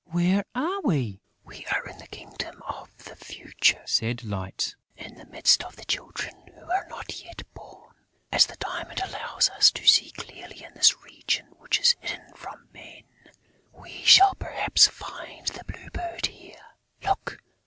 [0.09, 5.27] Where are we?" "We are in the Kingdom of the Future," said Light, "in the
[5.27, 7.93] midst of the children who are not yet born.
[8.31, 12.69] As the diamond allows us to see clearly in this region which is hidden from
[12.73, 13.03] men,
[13.71, 16.57] we shall perhaps find the Blue Bird here....
[17.03, 17.37] Look!